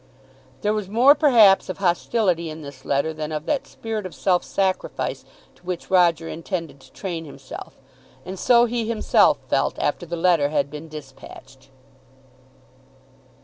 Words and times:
There 0.61 0.73
was 0.73 0.89
more 0.89 1.13
perhaps 1.13 1.69
of 1.69 1.77
hostility 1.77 2.49
in 2.49 2.63
this 2.63 2.85
letter 2.85 3.13
than 3.13 3.31
of 3.31 3.45
that 3.45 3.67
spirit 3.67 4.03
of 4.07 4.15
self 4.15 4.43
sacrifice 4.43 5.23
to 5.53 5.61
which 5.63 5.91
Roger 5.91 6.27
intended 6.27 6.79
to 6.79 6.91
train 6.91 7.25
himself; 7.25 7.77
and 8.25 8.39
so 8.39 8.65
he 8.65 8.87
himself 8.89 9.37
felt 9.47 9.77
after 9.77 10.07
the 10.07 10.15
letter 10.17 10.49
had 10.49 10.71
been 10.71 10.87
dispatched. 10.89 11.69